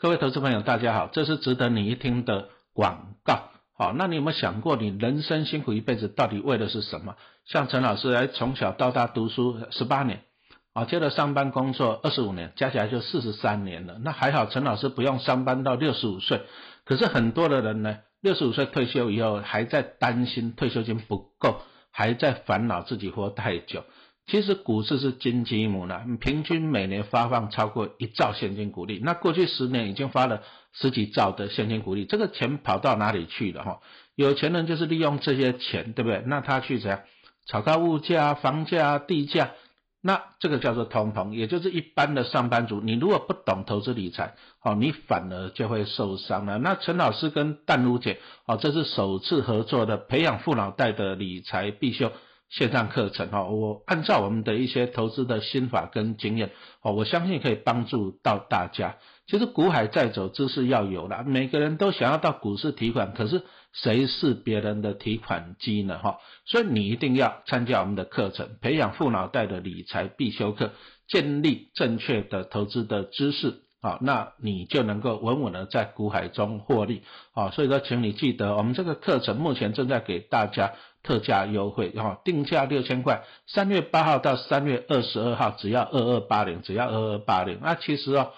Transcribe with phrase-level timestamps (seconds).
[0.00, 3.48] 各位投资朋友，大家好，这是值得你一听的广告。
[3.76, 7.16] 好，那你有没有想过，你人生辛苦一辈子，到底为的是什么？
[7.46, 10.20] 像陈老师，来从小到大读书十八年，
[10.72, 13.98] 啊，接着上班工作二十五年，加起来就四十三年了。
[14.00, 16.42] 那还好，陈老师不用上班到六十五岁。
[16.84, 21.60] 可是很多的人呢，六十五岁退休以后，还在担心退休金不够，
[21.90, 23.82] 还在烦恼自己活太久。
[24.28, 29.00] 其实股市是金鸡母呢，平均每年发放超过一兆现金股利。
[29.02, 30.42] 那过去十年已经发了
[30.74, 33.80] 十几兆的现金股利，这个钱跑到哪里去了哈？
[34.14, 36.22] 有钱人就是利用这些钱，对不对？
[36.26, 37.00] 那他去怎样
[37.46, 39.52] 炒高物价、房价、地价？
[40.00, 46.58] 那这个叫做通膨，也就是一般的上班族，你如果不懂投资理财，哦，你反而就会受伤了。
[46.58, 52.12] 那陈老师跟淡如姐，哦，这是首次合作的培养富脑袋的理财必修。
[52.50, 56.50] 线上课程哈，我按照我们的一些投资的心法跟经验，
[56.82, 58.96] 哦，我相信可以帮助到大家。
[59.26, 61.22] 其实股海在走，知识要有了。
[61.24, 63.42] 每个人都想要到股市提款，可是
[63.74, 65.98] 谁是别人的提款机呢？
[65.98, 70.70] 哈，所以你一定要参加我们的课程，培养富脑袋的理财必修课，
[71.06, 73.64] 建立正确的投资的知识。
[73.80, 77.02] 好，那你就能够稳稳的在股海中获利。
[77.32, 80.72] 好，所以说，请你记得，我们这个课程目前正在给大家
[81.08, 87.60] 特价优惠，哈，定价六千块，三月八号到三月二十二号只要二二八零，只要二二八零。
[87.62, 88.32] 那其实哦，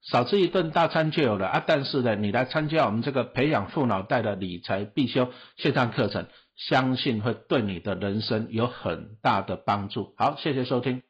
[0.00, 1.62] 少吃一顿大餐就有了啊。
[1.66, 10.14] 但是呢，你来参加我们这个培养富脑袋的理财必修线上课程，相信会对你的人生有很大的帮助。
[10.16, 11.02] 好，谢谢收听。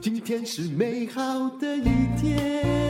[0.00, 1.22] 今天是美好
[1.58, 2.83] 的一天。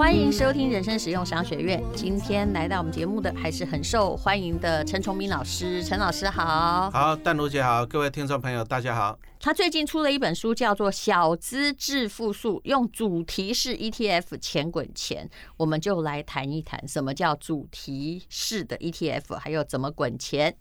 [0.00, 1.78] 欢迎收听人生实用商学院。
[1.94, 5.84] 今天来到我们节目的还是很受欢迎的陈崇明老师。
[5.84, 9.18] 陈老师好，好，淡如姐好，各位听众朋友大家好。
[9.38, 15.28] 他最近出了一本书，叫做《小资致富术》，用主题式 ETF 钱滚钱。
[15.58, 20.56] 我们就来谈一谈什么叫主题式的 ETF，还有怎么滚钱。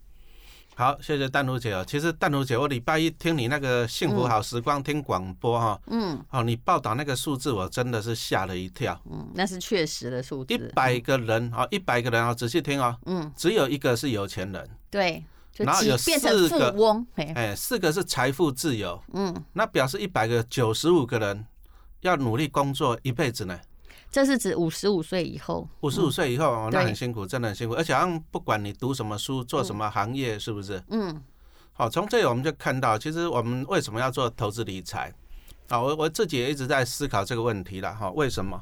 [0.79, 1.83] 好，谢谢淡如姐哦。
[1.85, 8.97] 其实淡如姐，我礼拜一听你那个幸福好时光听广播哈，嗯，哦，你报道那个数字，我真的是吓了一跳。
[9.11, 10.53] 嗯，那是确实的数字。
[10.53, 14.69] 一百个人啊，一百个人啊，仔细听哦，嗯，只有一个是有钱人。
[14.89, 15.21] 对，
[15.57, 19.03] 然后有四个翁，哎，四个是财富自由。
[19.11, 21.45] 嗯，那表示一百个九十五个人
[21.99, 23.59] 要努力工作一辈子呢。
[24.11, 30.81] 这是指五十五岁以后，五十五岁以后哦，那很辛苦，真的很辛苦，而且好像不管你读什么书，做什么行业，是不是？
[30.89, 31.21] 嗯，
[31.73, 35.13] 好，从这里我们就看到，其实我们为什么要做投资理财？
[35.67, 38.09] 啊，我我自己也一直在思考这个问题了哈。
[38.11, 38.59] 为什么？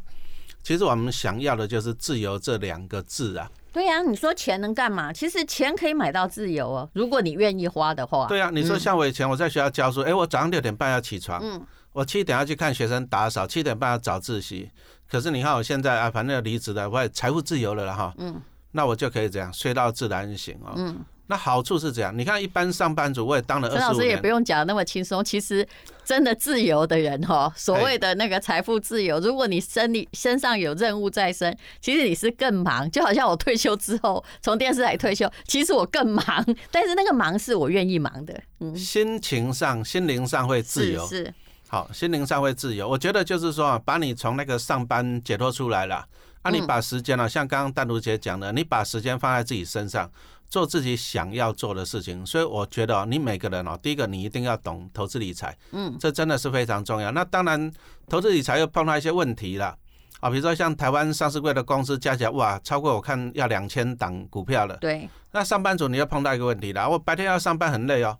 [0.62, 3.50] 其实我们想要的就是自由这两个字啊。
[3.72, 5.14] 对呀，你说钱能干嘛？
[5.14, 8.26] 其实钱可以买到自由哦，如果你愿意花的话。
[8.28, 14.70] 对啊，你说像我以前我在学校教书，哎，我早上六点半要起床，嗯，我七点要去看学生打扫，七点半要早自习。
[15.10, 18.14] 可是你看我现在啊，反正要离职了，我财富自由了了哈。
[18.18, 18.42] 嗯。
[18.72, 20.74] 那我就可以这样睡到自然醒哦。
[20.76, 21.00] 嗯。
[21.30, 25.68] 那好处是这样，你看一般上班族我也当了二十老师也不用讲那么轻松，其实
[26.06, 32.90] 真的自由的人哈，所谓的那个财富自由，如果你身里身上有任务在身，其实你是更忙。
[32.90, 36.26] 就好像我退休之后从电视台退休，其实我更忙，
[36.72, 38.42] 但是那个忙是我愿意忙的。
[38.62, 38.74] 嗯。
[38.74, 41.06] 心情上、心灵上会自由。
[41.08, 41.34] 是。
[41.70, 42.88] 好，心灵上会自由。
[42.88, 46.08] 我觉得就是说，啊把你从那个上班解脱出来了，
[46.42, 50.10] 啊，你把时间呢，像刚刚丹如姐讲的，你把时间放在自己身上，
[50.50, 52.26] 做自己想要做的事情。
[52.26, 57.12] 所以我觉得，你每个人哦，第一个你一定要懂投资理财，嗯，这真的是非常重要。
[57.12, 57.72] 那当然，
[58.08, 59.76] 投资理财又碰到一些问题了，
[60.22, 64.78] 啊，比如说像台湾上市贵的公司加起来，哇，超过我看要两千档股票了。
[64.78, 65.10] 对。
[65.34, 68.18] 那上班族你要碰到一个问题了，我白天要上班很累哦。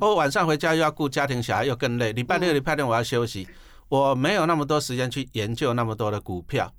[0.00, 2.12] 我晚上回家又要顾家庭小孩，又更累。
[2.12, 3.46] 礼拜六、礼拜天我要休息，
[3.88, 6.72] 我没有那么多时间去研究那么多的股票。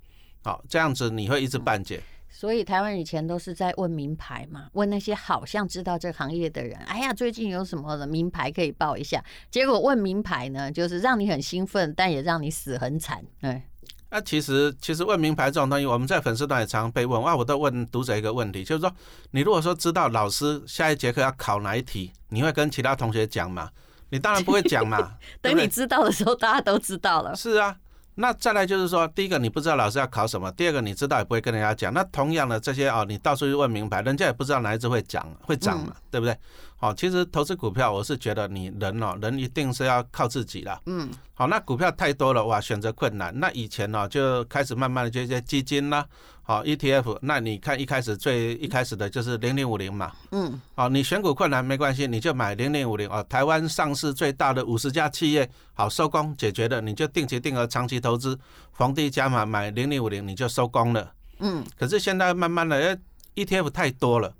[0.44, 2.00] 好，这样子你会一知半解。
[2.30, 6.76] 所以台湾以前都是在问名牌嘛，问那些好像知道这行业的人。
[6.86, 9.24] 哎呀，最近有什么的名牌可以报一下？
[9.50, 13.24] 结果问名牌呢，就是让你很兴奋，但也让你死很惨。
[13.40, 13.62] 对。
[14.10, 17.20] 那其实，其实问名牌这种东西，我们在粉丝团也常被问。
[17.20, 18.90] 哇，我都问读者一个问题，就是说，
[19.32, 23.70] 你如果说知道老师下一节课要考哪一题，你会跟其他同学讲吗？
[24.10, 25.12] 你当然不会讲嘛。
[25.42, 27.36] 等你知道的时候，大家都知道了。
[27.36, 27.76] 是啊。
[28.20, 31.94] 那再来就是说，第一个你不知道老师要考什么，第二个你知道也不会跟人家讲。
[31.94, 36.36] 那同样的这些哦，你到处去问名牌，人家也不知道哪一只会涨会涨嘛，对不对？
[36.76, 40.80] 好，其实投资股票，我是觉得你人哦，人一定是要靠自己啦。
[40.86, 43.32] 嗯，好，那股票太多了哇，选择困难。
[43.38, 46.04] 那以前呢、就开始慢慢的这些基金啦，
[46.48, 50.10] 好 ETF，那你看一开始最一开始的就是零零五零嘛。
[50.30, 58.38] 嗯，好，你选股困难没关系，你就买零零五零哦，台湾上市最大的五十家企业，好收工解决了，你就定期定额长期投资，
[58.72, 61.12] 逢低加码买零零五零，你就收工了。
[61.40, 62.98] 嗯，可是现在慢慢的，哎
[63.34, 64.32] ，ETF 太多了。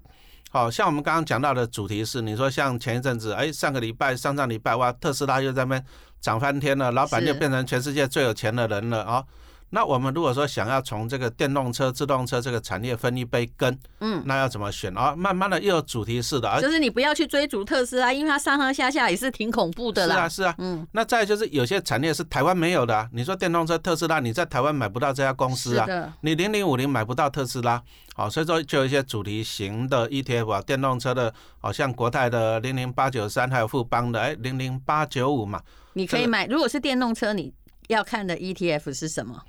[0.49, 5.85] 好像我们刚刚讲到的主题是，你说像前一阵子，哎，上个礼拜、上上礼拜，哇，特斯拉又在那边
[6.23, 9.23] 涨翻天了，老板是就变成全世界最有钱的人了啊、
[9.71, 20.15] 那我们如果说想要从这个电动车、自动车这个产业分一杯羹，嗯，那要怎么选啊、慢慢的又有主题式的，而就是你不要去追逐特斯拉，因为它上上下下也是挺恐怖的啦。
[20.15, 25.87] 是啊是啊，嗯，那再就是有些产业是台湾没有的、啊，你说电动车特斯拉，你在台湾买不到这家公司啊，
[26.23, 27.83] 你零零五零买不到特斯拉，
[28.15, 35.61] 好，所以说就有一些主题型的 ETF 啊，电动车的，好像国泰的零零八九三，还有富邦的哎零零八九五嘛，
[35.93, 36.47] 你可以买。
[36.47, 37.53] 如果是电动车，你
[37.89, 39.43] 要看的 ETF 是什么？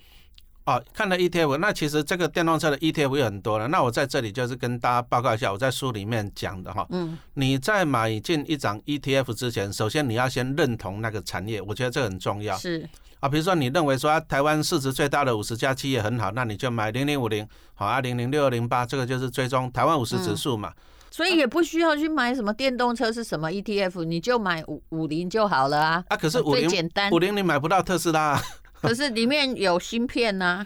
[0.70, 3.68] 哦，看了 ETF，那其实这个电动车的 ETF 有很多了。
[3.70, 6.86] 那我在这里就是跟大家报告一下，我在书里面讲的哈。
[6.92, 12.88] 嗯，你在买进一张 ETF 之前，首先你要先认同那个产业，我觉得这很重要是，
[13.20, 13.28] 啊。
[13.28, 20.72] 比如说你认为说、啊、台湾市值最大的五十家企业很好，那你就买零零五零，好啊零零六二零八，这个就是追踪台湾五十指数嘛。
[21.10, 26.04] 所以也不需要去买什么电动车是什么 ETF，你就买五五零就好了啊。
[26.08, 28.44] 啊，可是五零简单五，零你买不到特斯拉、啊。
[28.88, 30.66] 可是里面有芯片呐、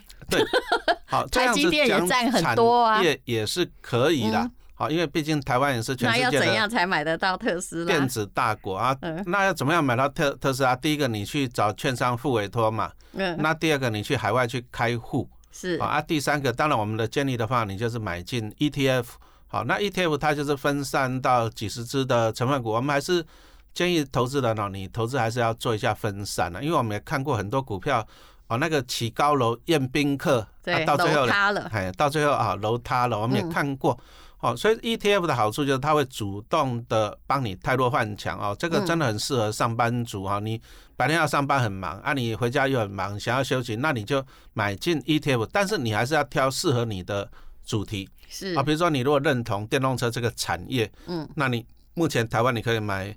[1.05, 4.51] 好， 这样子台积电也讲占很多啊也也是可以的嗯。
[4.75, 8.07] 好，因为毕竟台湾也是全那要世界的怎样才买得到特斯拉电？
[8.07, 9.23] 子大国啊嗯。
[9.27, 10.75] 那要怎么样买到特特斯拉？
[10.75, 12.91] 第一个，你去找券商付委托嘛。
[13.13, 15.29] 嗯，那第二个，你去海外去开户。
[15.51, 19.05] 是好啊，第三个，当然我们的建议的话，你就是买进 ETF。
[19.47, 23.23] 好，那 ETF 它就是分散到几十只的成分股，我们还是
[23.73, 28.05] 建议投资人哦，你投资还是要做一下分散的、因为我们也看过很多股票
[28.47, 33.49] 哦，那个起高楼宴宾客，对啊、到最后楼塌了，哎，到最后啊，楼塌了，我们也嗯。
[33.49, 33.99] 看过。
[34.39, 38.85] 哦，所以 ETF 的好处就是它会主动的帮你太弱换强哦，这个嗯。
[38.85, 40.61] 真的很适合上班族啊、你
[40.97, 44.21] 白天要上班很忙啊，你回家又很忙，想要休息，那你就
[44.51, 47.31] 买进 ETF，但是你还是要挑适合你的
[47.65, 48.09] 主题。
[48.27, 48.53] 是。
[48.55, 53.15] 啊，比如说你如果认同电动车这个产业，嗯，那你目前台湾你可以买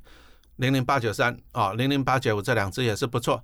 [0.57, 3.43] 零零八九三哦，零零八九五这两只也是不错。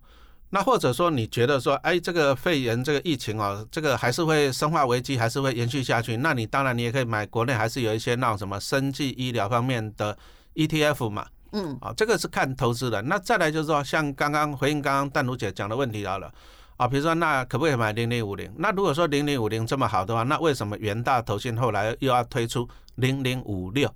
[0.51, 6.19] 那或者说你觉得说，哎，这个肺炎这个疫情哦，这个还是会生化危机，还是会延续下去？
[6.19, 10.17] 那你当然你也可以买国内还是有一些那种什么生技医疗方面的
[10.55, 13.01] ETF 嘛，嗯啊，这个是看投资的。
[13.01, 16.31] 那再来就是说，像刚刚回应刚刚淡如姐讲的问题好了。
[16.79, 18.53] 啊，比如说，那可不可以买零零五零？
[18.57, 23.89] 那如果说零零五零这么好的话，那为什么元大投信后来又要推出零零五六？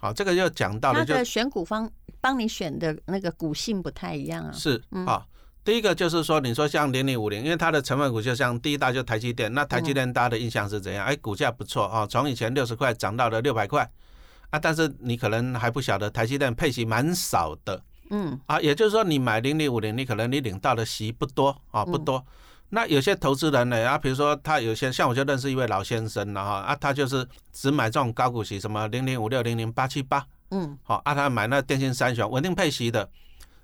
[0.00, 4.52] 好，这个又讲到了就选股方帮你选的那个股性不太一样啊。
[4.52, 5.24] 是嗯啊。
[5.64, 11.06] 第一个就是说，你说像零零五零，因为它的成分股就像第一大就台积电，那台积电大家的印象是怎样？
[11.06, 13.90] 哎，股价不错啊，从以前六十块涨到了六百块
[14.50, 22.26] 啊，但是你可能还不晓得台积电配息蛮少的嗯啊，也就是说你买零零五零，你可能你领到的息不多啊，不嗯多。
[22.74, 33.08] 那有些投资人呢，啊，比如说他有些像我就认识一位老先生了哈，啊，他就是只买这种高股息，什么零零五六、零零八七八，嗯好、啊，他买那电信三雄稳定配息的，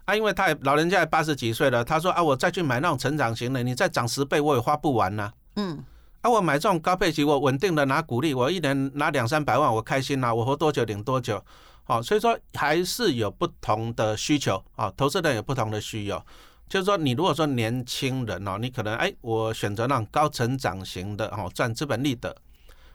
[0.04, 5.82] 啊，因为他也老人家也八十几岁了，他说啊，我再去买那种成长型的，你再涨十倍我也花不完呐、嗯，
[6.20, 11.42] 啊，我买这种高配息，我稳定的拿股利，我一年拿两三百万，我开心呐、我活多久领多久。
[11.82, 16.22] 好、所以说还是有不同的需求啊、投资人有不同的需求。
[16.70, 22.34] 就是说，你如果说年轻人哦，你可能哎，我选择那种高成长型的哦，赚资本利得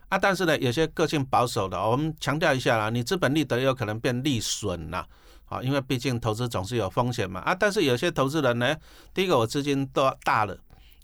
[0.07, 0.17] 啊。
[0.17, 5.05] 但是呢，有些个性保守的，我们强调一下啦，你资本利得有可能变利损啦。
[5.47, 7.53] 啊，因为毕竟投资总是有风险嘛啊。
[7.53, 8.73] 但是有些投资人呢，
[9.13, 10.57] 第一个我资金都大了。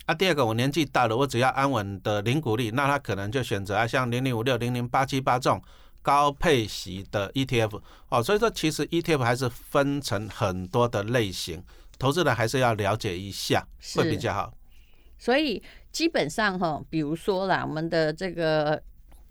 [0.06, 5.62] 啊，第二个我年纪大了，我只要安稳的零股利，那他可能就选择啊像零零五六、零零八七八这种
[6.02, 8.24] 高配息的 ETF 哦。
[8.24, 11.62] 所以说，其实 ETF 还是分成很多的类型，
[12.02, 13.64] 投资人还是要了解一下，
[13.96, 14.52] 会比是较好。
[15.20, 18.82] 所以基本上哈，比如说啦，我们的这个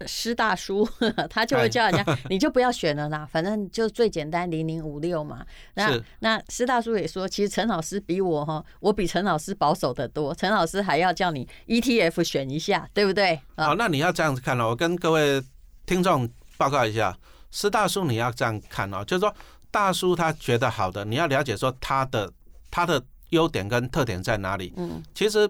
[0.06, 0.88] 施大叔，
[1.28, 5.44] 他就会叫人家， 你就不要选了啦，反正就最简单零零五六嘛。
[5.74, 13.34] 那那施大叔也说，其实陈老师比我哈，我比陈老师保守的多，陈老师还要叫你 ETF 选一下，对不对？
[13.56, 15.42] 啊好，那你要这样子看哦，我跟各位
[15.86, 17.18] 听众报告一下，
[17.50, 19.34] 施大叔你要这样看哦，就是说
[19.72, 22.32] 大叔他觉得好的，你要了解说他的
[22.70, 24.72] 他的优点跟特点在哪里。
[24.76, 25.48] 嗯，其实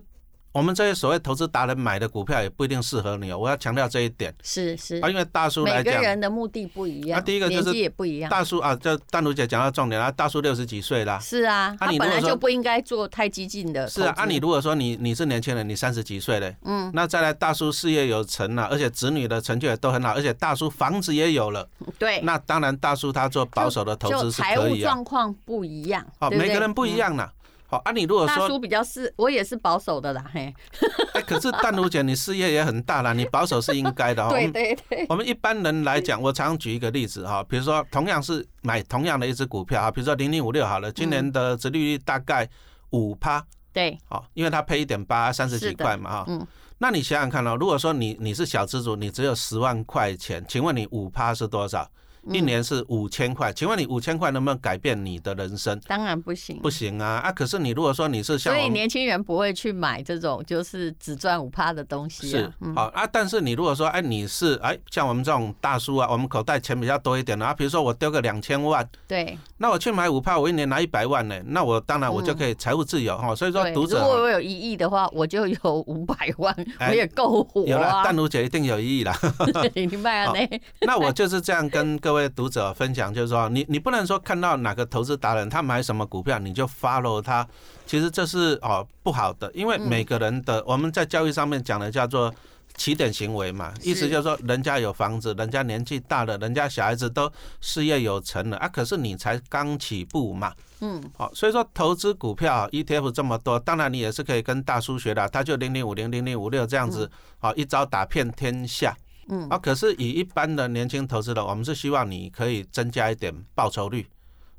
[0.52, 8.30] 我们这些所谓投资达人买的股票也不一定适合你哦，我要强调这一点是是啊，，因为大叔来每个，人的目的不一样，啊第一个就是也不一样。
[8.30, 11.18] 大叔啊，这丹如姐讲到重点啊，大叔六十几岁啦。
[11.18, 13.88] 是啊，啊他你本来就不应该做太激进的。
[13.88, 24.90] 是啊，啊，你如果说你你是年轻人，你三十几岁嘞，嗯，那再来大叔事业有成了，而且子女的成就也都很好，而且大叔房子也有了，对，那当然大叔他做保守的投就资是可以啊。
[24.90, 27.00] 状况不一样，好，对不对每个人不一。
[27.00, 27.32] 样啦。
[27.70, 30.52] 好啊，你如果说大说叔比较是，我也是保守的啦，嘿，
[31.14, 34.30] 哎，可是淡如姐，你事业也很大啦，你保守是应该的哦。
[34.34, 42.48] 我对对对，我们一般人来讲，我常举一个例子哈，比如说同样是买同样的一只股票啊，比如说零零五六好了，今年的殖利率大概
[42.90, 43.40] 五趴，
[43.72, 46.24] 对，好，因为它配一点八，三十几块嘛哈。
[46.26, 46.44] 嗯，
[46.78, 51.88] 那你想想看哦，如果说你你是小资主，你只有十万块钱，请问你五趴是多少？
[52.30, 55.78] 嗯一年是五千块，请问你五千块能不能改变你的人生？
[55.86, 57.32] 当然不行，不行啊啊！
[57.32, 73.34] 可是你如果说你是像所以年轻人不会去买这种就是只赚五趴的东西是好啊，但是你如果说哎你是哎像我们这种大叔啊，我们口袋钱比较多一点的啊，比如说我丢个两千万，对那我去买五趴，我一年拿一百万呢，那我当然我就可以财务自由哈。
[73.34, 78.14] 所以说，读者如果我有一亿的话，我就有五百万，哎我也够活有了，啊淡。
[78.14, 79.18] 如姐一定有意义啦。
[79.74, 80.34] 你明白了？
[80.82, 87.46] 那我就是这样跟各位读者分享，就是说，你你不能说看到哪个投资达人他买什么股票你就 follow 他，
[87.86, 92.32] 其实这是哦不好的，因为嗯每个人的、我们在教育上面讲的叫做。
[92.76, 108.96] 起点行为嘛，意思就是说，人家有房子，人家年纪大了，人家小孩子都事业有成了啊，可是你才刚起步嘛，嗯，好，所以说投资股票 ETF 这么多，当然你也是可以跟大叔学的，他就零零五零零零五六这样子，好一招打遍天下。
[109.28, 109.48] 嗯。
[109.48, 114.06] 啊，可是以一般的年轻投资人，我们是希望你可以增加一点报酬率，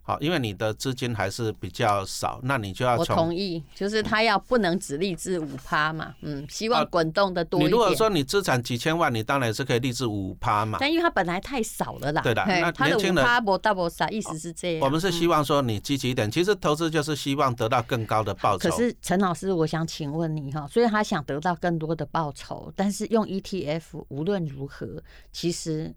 [0.04, 7.98] 好，因为你的资金还是比较少，那你就要我同意，就是他要不能只立志五趴嘛，嗯，希望啊滚动的多一你如果点。
[7.98, 10.80] 说你资产几千万，你当然也是可以立志五趴嘛。
[10.82, 14.84] 但因为他本来太少了啦，嘿对的那他的年轻人五趴不 double 啥，意思是这样。
[14.84, 18.70] 我们是希望说你积极一点，其实投资就是希望得到更高的报酬。
[18.70, 24.88] 可是陈老师，我想请问你哈，所以他想得到更多的报酬，但是用 ETF 无论如何，
[25.32, 25.94] 其实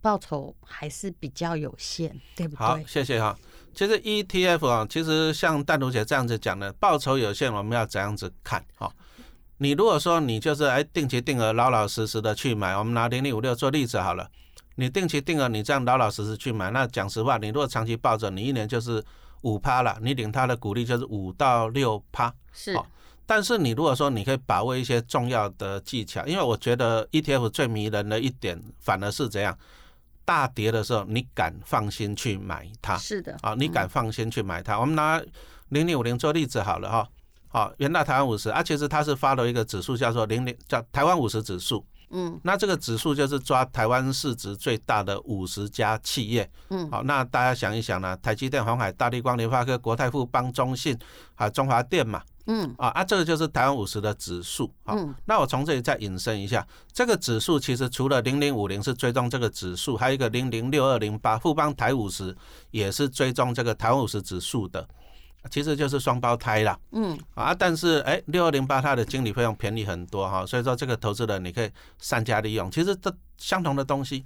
[0.00, 2.78] 报酬还是比较有限，对不对好，？
[2.86, 3.36] 谢谢哈。
[3.74, 8.90] 其实 ETF 啊，其实像淡如姐这样子讲的，报酬有限，我们要怎样子看哈？
[9.58, 14.30] 你如果说你就是哎定期定额老老实实的去买，我们拿零零五六做例子好了，
[14.76, 19.02] 你定期定额你这样老老实实去买，那讲实话，你如果长期抱着，你一年就是
[19.42, 22.32] 五趴了，你领他的股利就是五到六趴。
[22.52, 22.86] 是好
[23.28, 29.58] 但是你如果说你可以把握一些重要的技巧，因为我觉得 ETF 最迷人的一点反而是怎样，
[30.26, 32.98] 大跌的时候你敢放心去买它。
[32.98, 34.78] 是的，啊，你敢放心去买它？
[34.78, 35.18] 我们拿
[35.70, 37.08] 零零五零做例子好了哈。
[37.48, 41.86] 好，元大台湾五十啊，其实它是发了一个指数叫做零零叫台湾五十指数。
[42.10, 46.48] 嗯那这个指数就是抓台湾市值最大的五十家企业。
[46.70, 50.96] 嗯好，那大家想一想呢，台积电、鸿海、大力光、联发科、国泰富邦、中信
[51.34, 54.72] 啊、中华电嘛，嗯啊啊，这个就是台湾五十的指数。
[54.84, 62.36] 好，嗯那我从这里再引申一下，这个指数其实除了零零五零是追踪这个指数，还有一个零零六二零八富邦台五十
[62.70, 64.88] 也是追踪这个台湾五十指数的，
[65.50, 66.78] 其实就是双胞胎啦。
[66.92, 72.70] 嗯，啊，但是哎，六二零八它的经理费用便宜很多哈，所以说这个投资人你可以善加利用。
[72.70, 74.24] 其实这相同的东西，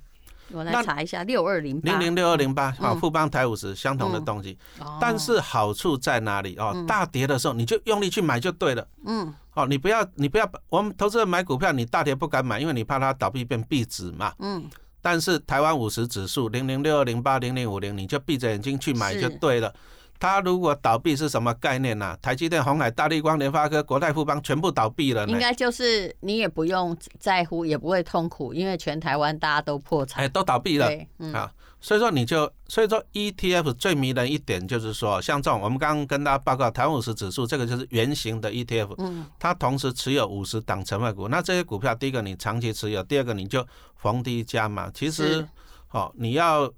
[0.53, 1.91] 我来查一下六二零八。
[1.91, 4.59] 零零六二零八啊，嗯富邦台五十相同的东西，
[5.01, 6.57] 但是好处在哪里？
[6.57, 6.85] 哦？
[6.87, 8.87] 大跌的时候你就用力去买就对了。
[9.07, 9.33] 嗯。
[9.55, 14.33] 哦，你不要，你不要，我们投资人买股票，你大跌不敢买，因为你怕它倒闭变壁纸嘛。
[14.39, 14.65] 嗯。
[15.03, 19.73] 但是台湾五十指数零零六二零八零零五零，你就闭着眼睛去买就对了。
[20.21, 22.19] 它如果倒闭是什么概念呢、啊？
[22.21, 25.39] 台积电、鸿海、大力光、联发科、国泰富邦全部倒闭了呢应？
[25.39, 30.23] 该就是你也不用在乎，也不会痛苦，因为全台湾大家都破产。
[30.23, 30.89] 哎，都倒闭了
[31.33, 31.51] 啊。
[31.83, 41.29] 所以说你就，所以说 ETF 最迷人一点就是说，像这种我们刚刚跟大家报告台湾五十指数，这个就是圆形的 ETF，嗯它同时持有五十档成分股。
[41.29, 44.91] 那这些股票，第一个你长期持有，第二个你就逢低加码。
[44.91, 45.49] 其实是，
[45.93, 46.71] 哦，你要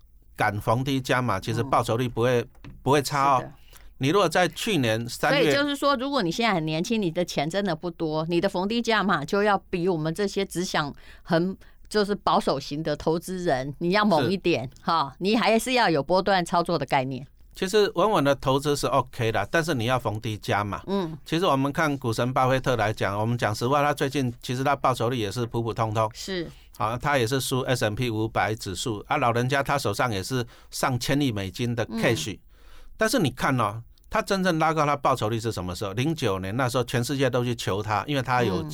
[0.43, 2.45] 敢逢低加码，其实报酬率不会
[2.83, 3.45] 不会差哦。
[3.99, 11.57] 你如果在去年三所以月，就是说，如果你现在很年轻，你的钱真的不多，你的逢低价码就要比我们这些只想很
[11.89, 17.25] 就是保守型的投资人，你要猛一点哈，你还是要有波段操作的概念。
[17.55, 20.83] 其实稳稳的投资是 OK 的，但是你要逢低加码。
[20.89, 26.11] 嗯，其实我们看股神巴菲特来讲，我们讲实话，他最近其实他报酬率也是普普通通。
[26.13, 26.51] 是
[26.83, 32.37] 好，他也是输 S M P 五百指数啊，老人家他手上也是上千亿美金的 cash，、
[32.97, 35.93] 但是你看哦，他真正拉高他报酬率是什么时候？
[35.93, 38.71] 零九年那时候，全世界都去求他，因为他有嗯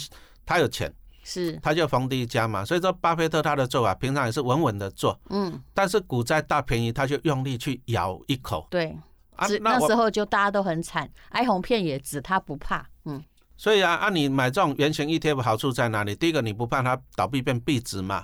[0.47, 0.91] 他有钱，
[1.23, 2.65] 是，他就逢低加嘛。
[2.65, 8.97] 所以说，巴菲特他的做法平常也是稳稳的做，嗯，但是股灾大便宜，他就用力去咬一口对，
[9.37, 9.59] 啊只。
[9.59, 13.23] 那时候就大家都很惨，哀鸿遍野，只他不怕，嗯，
[13.59, 16.15] 所以啊，按、你买这种圆形 ETF 好处在哪里？
[16.15, 18.23] 第一个，你不怕它倒闭变币值嘛；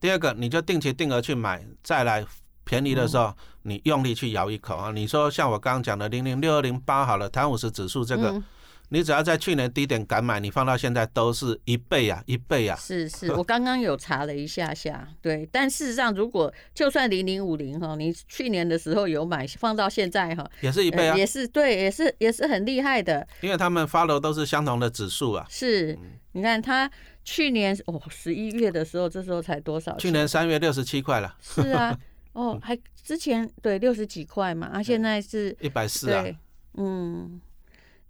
[0.00, 2.24] 第二个，你就定期定额去买，再来
[2.64, 4.92] 便宜的时嗯候，你用力去咬一口啊。
[4.92, 8.44] 你说像我刚刚讲的零零六二零八好了，台湾五十指数这个，嗯
[8.90, 21.12] 你只要在去年低点敢买，你放到现在都是一倍呀、一倍呀、是是，我刚刚有查了一下下， 对，但事实上，如果就算零零五零哈，你去年的时候有买，放到现在哈，也是一倍啊。
[21.12, 25.46] 呃，也是对，也是也是很厉害的，因为他们 follow 都是相同的指数啊。
[25.48, 26.12] 是，嗯。
[26.32, 26.88] 你看他
[27.24, 29.96] 去年哦十一月的时候，这时候才多少？
[29.96, 31.98] 去年三月六十七块了，是啊，
[32.32, 36.22] 哦，还之前对六十几块嘛，啊，现在是一百四啊。
[36.22, 36.36] 对，
[36.74, 37.40] 嗯，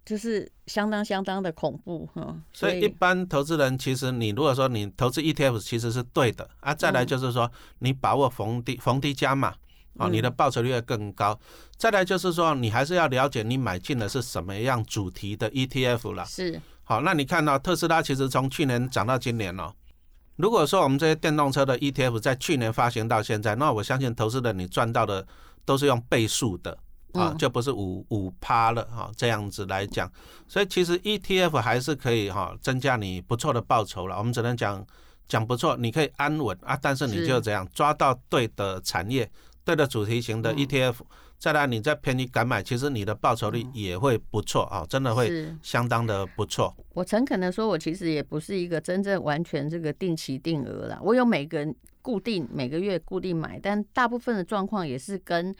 [0.09, 9.49] 就是相当相当的恐怖哈，所以一般投资人其实你如果说你投资 ETF 其实是对的啊，再来就是说你把握逢低逢低加码
[9.99, 11.39] 啊，嗯你的报酬率会更高。
[11.77, 16.25] 再来就是说你还是要了解你买进的是什么样主题的 ETF 啦。
[16.25, 19.71] 是好，那你看到、特斯拉其实从去年涨到今年哦。
[20.37, 25.27] 如果说我们这些电动车的 ETF 在去年发行到现在，那我相信投资人你赚到的
[25.65, 26.75] 都是用倍数的
[27.13, 30.11] 啊，嗯就不是五五趴了哈、这样子来讲，
[30.47, 34.17] 所以其实 ETF 还是可以哈、增加你不错的报酬了。
[34.17, 34.85] 我们只能讲
[35.27, 39.29] 讲不错，你可以安稳啊，但是你就这样抓到对的产业、
[39.63, 40.95] 对的主题型的嗯 ETF，、
[41.37, 45.55] 再来你再便宜敢买，其实你的报酬率也会不错啊，真的会。
[45.61, 46.75] 相当的不错。
[46.93, 51.65] 我诚恳的说，我其实也不是一个真正完全这个定期定额了，我有每个
[52.01, 55.55] 固定每个月固定买，但大部分的状况也是跟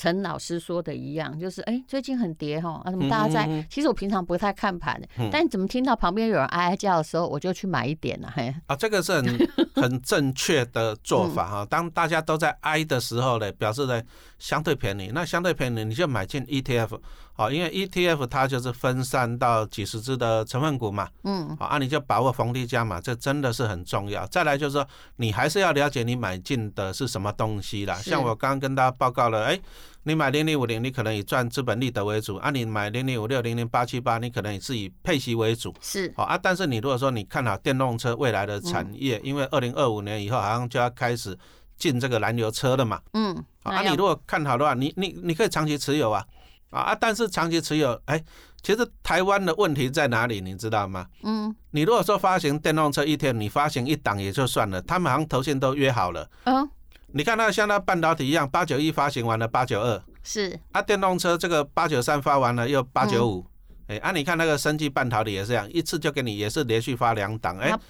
[0.00, 3.46] 陈老师说的一样，就是哎、最近很跌哈，啊怎么大家在？
[3.46, 3.66] 嗯嗯嗯。
[3.68, 5.28] 其实我平常不太看盘，嗯。
[5.30, 11.50] 但怎么听到旁边有人哀哀叫的时候，我就去买一点了，嘿，啊，这个是很 很正确的做法嗯。
[11.50, 14.00] 哈、当大家都在哀的时候呢，表示呢
[14.38, 16.98] 相对便宜，那相对便宜你就买进 ETF，
[17.40, 24.26] 好，因为 ETF 它就是分散到几十只的成分股嘛，嗯，好啊，你就把握逢低加码，这真的是很重要。
[24.26, 27.94] 再来就是说，你还是要了解你买进的是什么东西啦。
[27.94, 29.58] 像我刚刚跟大家报告了，哎，
[30.02, 35.74] 你买零零五零，你可能以赚资本利得为主；啊，你买零零五六、零零八七八，你可能也是以配息为主。
[35.80, 41.34] 是好啊，但是你如果说你看好电动车未来的产业，嗯因为二零二五年以后好像就要开始
[41.78, 43.00] 进这个燃油车了嘛。
[43.14, 46.22] 嗯，啊，那你如果看好的话，你你你可以长期持有啊。
[46.70, 48.22] 啊啊，但是长期持有，哎，
[48.62, 51.06] 其实台湾的问题在哪里，你知道吗？
[51.22, 51.54] 嗯。
[51.72, 56.28] 你如果说发行电动车一天你发行一档也就算了，他们好像头线都约好了。
[56.44, 56.68] 嗯。
[57.12, 60.58] 你看那像那半导体一样，八九一发行完了八九二，是。
[60.72, 63.46] 啊，电动车这个八九三发完了又八九五，
[63.88, 63.96] 嗯。
[63.96, 67.80] 哎，啊，你看那个生技半导体也是这样，一次就给你也是连续发两档，哎它，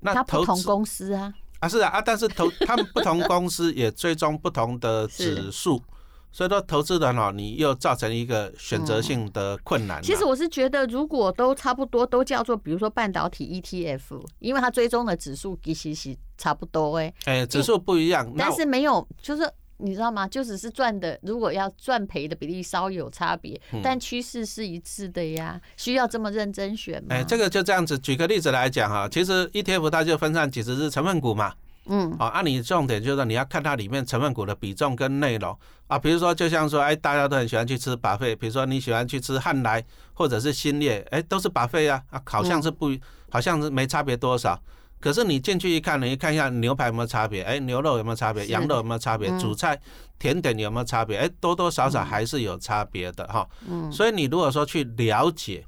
[0.00, 5.82] 那它不同公司啊，啊是啊啊，但是投他们不同公司也追踪不同的指数，
[6.30, 10.02] 所以说投资人哦，你又造成一个选择性的困难啦。
[10.02, 20.26] 其实我是觉得，如果都差不多，都叫做比如说半导体 ETF，因为它追踪的指数其实是差不多哎、哎，指数不一样，但是没有，就是你知道吗？
[20.26, 25.60] 就只是赚的，如果要赚赔的比例稍有差别，嗯但趋势是一致的呀。
[25.76, 27.08] 需要这么认真选吗？
[27.10, 31.54] 哎，这个就这样子，举个例子来讲哈，其实 ETF 它就分散几十只成分股嘛，
[31.88, 42.90] 嗯啊，按你重点就是说你要看它里面成分股的比重跟内容啊，比如说就像说，哎，大家都很喜欢去吃把费，比如说你喜欢去吃汉来或者是新业，哎，都是把费啊，啊，好像是不，
[43.30, 44.60] 好像是没差别多少。
[45.00, 47.42] 可是你进去一看，你看一下牛排有没有差别？
[47.44, 48.44] 哎，牛肉有没有差别？
[48.48, 49.30] 羊肉有没有差别？
[49.30, 49.80] 嗯主菜、
[50.18, 51.16] 甜点有没有差别？
[51.16, 53.48] 哎，多多少少还是有差别的哈。
[53.68, 55.64] 嗯，所以你如果说去了解，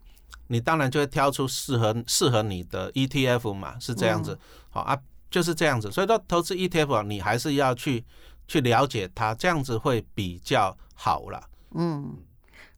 [0.48, 4.36] 你当然就会挑出适合适合你的 ETF 嘛，是这样子。
[4.68, 4.98] 好啊，
[5.30, 5.90] 就是这样子。
[5.90, 8.04] 所以说投资 ETF 啊你还是要去
[8.48, 11.42] 去了解它，这样子会比较好了。
[11.74, 12.16] 嗯，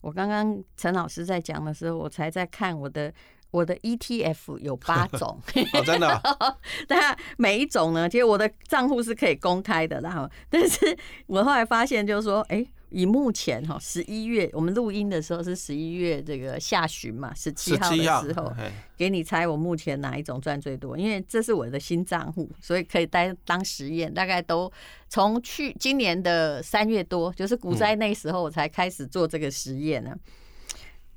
[0.00, 3.12] 我刚刚陈老师在讲的时候，我才在看我的
[3.50, 5.40] 我的 ETF 有八 种，
[5.72, 20.96] 哦，真的哦、 但每一种呢，其实我的账户是可以公开的然后但是我后来发现，就是说，哎、以目前哈十一月我们录音的时候是十一月这个下旬嘛，十七号的时候，哎给你猜我目前哪一种赚最多？
[20.96, 24.12] 因为这是我的新账户，所以可以当当实验。
[24.12, 24.70] 大概都
[25.08, 30.14] 从去今年的三月多，就是股灾那时候我才开始做这个实验呢。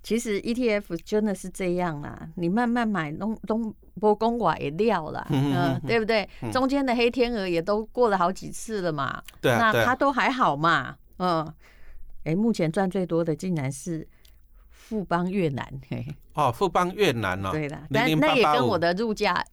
[0.01, 6.29] 其实 ETF 真的是这样啦，你慢慢买，东东波公瓦也料啦，嗯对不对？
[6.53, 11.53] 中间的黑天鹅也都过了好几次了嘛，那它都还好嘛，嗯。
[12.23, 14.07] 哎，目前赚最多的竟然是
[14.69, 19.45] 富邦越南，嘿，哦，富邦越南哦，对的，零但零八八五那也跟我的入价。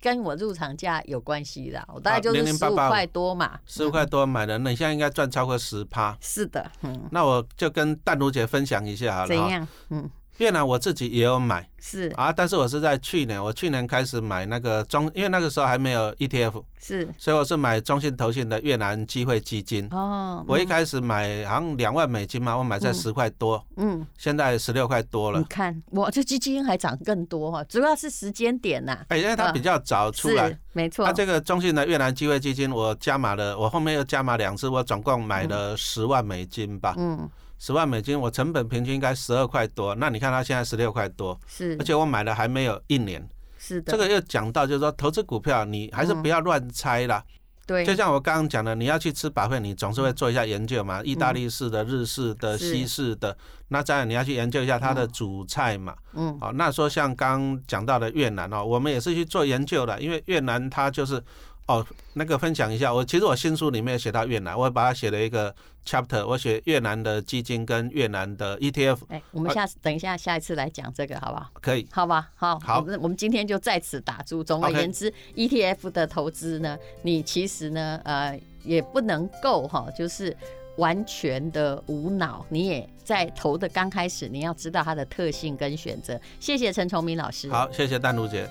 [0.00, 6.16] 跟我入场价有关系的，我大概啊就是十五块多嘛，十五块多买的，那你现在应该赚超过十趴。
[6.22, 9.28] 是的，嗯，那我就跟淡如姐分享一下好了。
[9.28, 9.68] 怎样？
[9.90, 11.68] 嗯，越南我自己也有买。
[11.80, 12.08] 是。
[12.16, 17.08] 啊，但是我是在去年，我去年开始买那个中，因为那个时候还没有 ETF，是。
[17.18, 19.86] 所以我是买中信投信的越南机会基金。
[19.90, 22.94] 哦，我一开始买好像两万美金嘛，我买在嗯。
[22.94, 25.38] 十块多，嗯，现在十六块多了。
[25.38, 25.44] 你。
[25.44, 30.48] 看我这基金还涨更多哈，主要是时间点呐，哎，因为它比较早出来。
[30.48, 31.04] 是，没错。
[31.04, 36.94] 它，这个中信的越南机会基金，我加码了，我后面又加码两次，我总共买了十万美金吧。
[36.96, 41.76] 嗯，十万美金，我成本平均应该十二块多，那你看它现在十六块多，是。
[41.78, 43.26] 而且我买了还没有一年。
[43.58, 47.24] 是的，这个又讲到，就是说投资股票，你还是不要乱猜啦。
[47.66, 53.34] 对，就像我刚刚讲的，你要去吃百会，你总是会做一下研究嘛，意大利式的、日式的、西式的，
[53.68, 55.96] 那当然你要去研究一下它的主菜嘛。
[56.12, 56.38] 嗯。
[56.38, 61.24] 好，那说像刚刚讲到的越南哦，我们也是去做研究的，因为越南它就是
[61.66, 65.54] 哦，那个分享一下，我其实我新书里面写到越南，我把它写了一个
[65.86, 71.50] chapter，我写越南的基金跟越南的 ETF，哎，我们下次等一下下一次来讲这个好不好？
[71.62, 71.88] 可以。
[71.90, 74.44] 好吧，好，好我们我们今天就在此打住。
[74.44, 80.36] 总而言之，ETF 的投资呢，你其实呢，呃，也不能够哈，就是
[80.76, 86.20] 完全的无脑，你也在投的刚开始，你要知道它的特性跟选择。
[86.38, 87.50] 谢谢陈崇明老师。
[87.50, 88.46] 好，谢谢丹如姐。